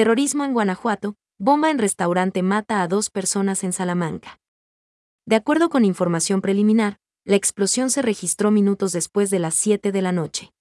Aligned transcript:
Terrorismo 0.00 0.46
en 0.46 0.54
Guanajuato, 0.54 1.16
bomba 1.38 1.70
en 1.70 1.78
restaurante 1.78 2.42
mata 2.42 2.80
a 2.80 2.88
dos 2.88 3.10
personas 3.10 3.62
en 3.64 3.74
Salamanca. 3.74 4.40
De 5.26 5.36
acuerdo 5.36 5.68
con 5.68 5.84
información 5.84 6.40
preliminar, 6.40 6.96
la 7.26 7.36
explosión 7.36 7.90
se 7.90 8.00
registró 8.00 8.50
minutos 8.50 8.92
después 8.92 9.28
de 9.28 9.40
las 9.40 9.54
7 9.56 9.92
de 9.92 10.00
la 10.00 10.12
noche. 10.12 10.54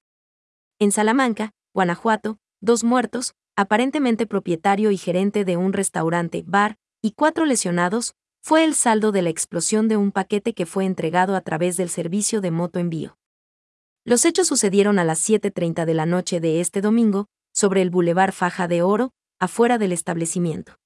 En 0.78 0.92
Salamanca, 0.92 1.54
Guanajuato, 1.74 2.38
dos 2.60 2.84
muertos, 2.84 3.34
aparentemente 3.56 4.28
propietario 4.28 4.92
y 4.92 4.98
gerente 4.98 5.46
de 5.46 5.56
un 5.56 5.72
restaurante, 5.72 6.44
bar, 6.46 6.76
y 7.02 7.12
cuatro 7.14 7.46
lesionados, 7.46 8.16
fue 8.42 8.66
el 8.66 8.76
saldo 8.76 9.14
de 9.14 9.22
la 9.22 9.30
explosión 9.30 9.88
de 9.88 9.96
un 9.96 10.12
paquete 10.12 10.54
que 10.54 10.66
fue 10.66 10.84
entregado 10.84 11.38
a 11.38 11.40
través 11.40 11.78
del 11.78 11.88
servicio 11.88 12.42
de 12.42 12.52
moto 12.52 12.78
envío. 12.78 13.18
Los 14.04 14.26
hechos 14.26 14.48
sucedieron 14.48 15.00
a 15.00 15.06
las 15.06 15.22
7.30 15.30 15.86
de 15.86 15.94
la 15.94 16.06
noche 16.06 16.42
de 16.42 16.60
este 16.60 16.82
domingo, 16.82 17.28
sobre 17.54 17.82
el 17.82 17.90
Boulevard 17.90 18.34
Faja 18.34 18.68
de 18.68 18.82
Oro, 18.82 19.14
afuera 19.40 19.78
del 19.78 19.92
establecimiento. 19.92 20.78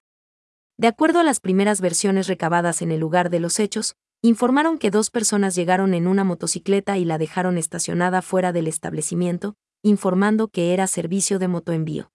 De 0.77 0.87
acuerdo 0.87 1.19
a 1.19 1.23
las 1.23 1.39
primeras 1.39 1.81
versiones 1.81 2.27
recabadas 2.27 2.81
en 2.81 2.91
el 2.91 2.99
lugar 2.99 3.29
de 3.29 3.39
los 3.39 3.59
hechos, 3.59 3.95
informaron 4.21 4.77
que 4.77 4.91
dos 4.91 5.09
personas 5.09 5.55
llegaron 5.55 5.93
en 5.93 6.07
una 6.07 6.23
motocicleta 6.23 6.97
y 6.97 7.05
la 7.05 7.17
dejaron 7.17 7.57
estacionada 7.57 8.21
fuera 8.21 8.51
del 8.51 8.67
establecimiento, 8.67 9.55
informando 9.83 10.47
que 10.47 10.73
era 10.73 10.87
servicio 10.87 11.39
de 11.39 11.47
motoenvío. 11.47 12.11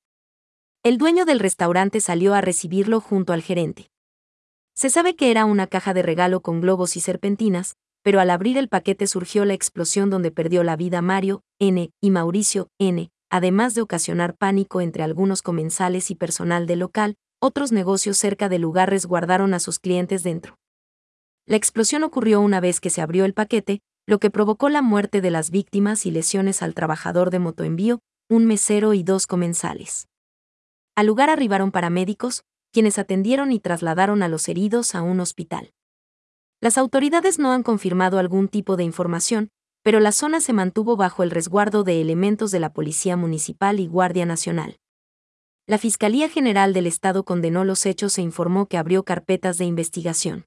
El 0.82 0.96
dueño 0.96 1.24
del 1.24 1.40
restaurante 1.40 2.00
salió 2.00 2.34
a 2.34 2.40
recibirlo 2.40 3.00
junto 3.00 3.32
al 3.32 3.42
gerente. 3.42 3.90
Se 4.74 4.90
sabe 4.90 5.16
que 5.16 5.30
era 5.30 5.44
una 5.44 5.66
caja 5.66 5.92
de 5.92 6.02
regalo 6.02 6.40
con 6.40 6.60
globos 6.60 6.96
y 6.96 7.00
serpentinas, 7.00 7.74
pero 8.02 8.20
al 8.20 8.30
abrir 8.30 8.56
el 8.56 8.68
paquete 8.68 9.06
surgió 9.06 9.44
la 9.44 9.54
explosión 9.54 10.08
donde 10.08 10.30
perdió 10.30 10.62
la 10.62 10.76
vida 10.76 11.02
Mario, 11.02 11.42
N, 11.58 11.90
y 12.00 12.10
Mauricio, 12.10 12.70
N, 12.78 13.10
además 13.30 13.74
de 13.74 13.82
ocasionar 13.82 14.36
pánico 14.36 14.80
entre 14.80 15.02
algunos 15.02 15.42
comensales 15.42 16.10
y 16.10 16.14
personal 16.14 16.66
del 16.66 16.80
local, 16.80 17.16
otros 17.40 17.72
negocios 17.72 18.18
cerca 18.18 18.48
del 18.48 18.62
lugar 18.62 18.90
resguardaron 18.90 19.54
a 19.54 19.60
sus 19.60 19.78
clientes 19.78 20.22
dentro. 20.22 20.56
La 21.46 21.56
explosión 21.56 22.04
ocurrió 22.04 22.40
una 22.40 22.60
vez 22.60 22.80
que 22.80 22.90
se 22.90 23.00
abrió 23.00 23.24
el 23.24 23.34
paquete, 23.34 23.80
lo 24.06 24.18
que 24.18 24.30
provocó 24.30 24.68
la 24.68 24.82
muerte 24.82 25.20
de 25.20 25.30
las 25.30 25.50
víctimas 25.50 26.06
y 26.06 26.10
lesiones 26.10 26.62
al 26.62 26.74
trabajador 26.74 27.30
de 27.30 27.38
motoenvío, 27.38 28.00
un 28.28 28.46
mesero 28.46 28.94
y 28.94 29.02
dos 29.02 29.26
comensales. 29.26 30.08
Al 30.96 31.06
lugar 31.06 31.30
arribaron 31.30 31.70
paramédicos, 31.70 32.42
quienes 32.72 32.98
atendieron 32.98 33.52
y 33.52 33.60
trasladaron 33.60 34.22
a 34.22 34.28
los 34.28 34.48
heridos 34.48 34.94
a 34.94 35.02
un 35.02 35.20
hospital. 35.20 35.72
Las 36.60 36.76
autoridades 36.76 37.38
no 37.38 37.52
han 37.52 37.62
confirmado 37.62 38.18
algún 38.18 38.48
tipo 38.48 38.76
de 38.76 38.84
información, 38.84 39.50
pero 39.88 40.00
la 40.00 40.12
zona 40.12 40.42
se 40.42 40.52
mantuvo 40.52 40.96
bajo 40.98 41.22
el 41.22 41.30
resguardo 41.30 41.82
de 41.82 42.02
elementos 42.02 42.50
de 42.50 42.60
la 42.60 42.74
Policía 42.74 43.16
Municipal 43.16 43.80
y 43.80 43.86
Guardia 43.86 44.26
Nacional. 44.26 44.76
La 45.66 45.78
Fiscalía 45.78 46.28
General 46.28 46.74
del 46.74 46.86
Estado 46.86 47.24
condenó 47.24 47.64
los 47.64 47.86
hechos 47.86 48.18
e 48.18 48.20
informó 48.20 48.66
que 48.66 48.76
abrió 48.76 49.02
carpetas 49.04 49.56
de 49.56 49.64
investigación. 49.64 50.44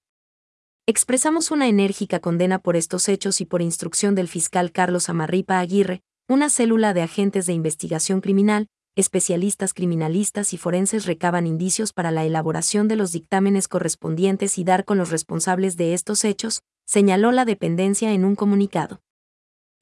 Expresamos 0.85 1.49
una 1.49 1.67
enérgica 1.67 2.19
condena 2.19 2.59
por 2.59 2.75
estos 2.75 3.09
hechos 3.09 3.41
y 3.41 3.45
por 3.45 3.63
instrucción 3.63 4.13
del 4.13 4.27
fiscal 4.27 4.71
Carlos 4.71 5.09
Amarripa 5.09 5.57
Aguirre, 5.57 6.03
una 6.29 6.51
célula 6.51 6.93
de 6.93 7.01
agentes 7.01 7.47
de 7.47 7.53
investigación 7.53 8.21
criminal, 8.21 8.67
especialistas 8.95 9.73
criminalistas 9.73 10.53
y 10.53 10.59
forenses 10.59 11.07
recaban 11.07 11.47
indicios 11.47 11.93
para 11.93 12.11
la 12.11 12.25
elaboración 12.25 12.87
de 12.87 12.95
los 12.95 13.11
dictámenes 13.11 13.67
correspondientes 13.67 14.59
y 14.59 14.63
dar 14.63 14.85
con 14.85 14.99
los 14.99 15.09
responsables 15.09 15.77
de 15.77 15.95
estos 15.95 16.25
hechos, 16.25 16.61
señaló 16.85 17.31
la 17.31 17.45
dependencia 17.45 18.13
en 18.13 18.23
un 18.23 18.35
comunicado. 18.35 19.01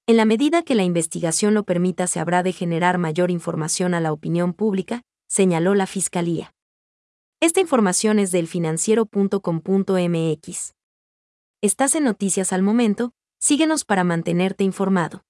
En 0.10 0.18
la 0.18 0.26
medida 0.26 0.64
que 0.64 0.74
la 0.74 0.82
investigación 0.82 1.54
lo 1.54 1.66
permita 1.66 2.08
se 2.08 2.20
habrá 2.20 2.42
de 2.42 2.52
generar 2.52 2.98
mayor 2.98 3.30
información 3.30 3.94
a 3.94 4.00
la 4.00 4.12
opinión 4.12 4.54
pública, 4.54 5.04
señaló 5.28 5.76
la 5.76 5.86
Fiscalía. 5.86 6.56
Esta 7.40 7.60
información 7.60 8.18
es 8.18 8.32
del 8.32 8.48
financiero.com.mx. 8.48 10.74
Estás 11.62 11.94
en 11.94 12.06
Noticias 12.06 12.54
al 12.54 12.64
Momento, 12.64 13.14
síguenos 13.40 13.86
para 13.86 14.04
mantenerte 14.04 14.64
informado. 14.64 15.26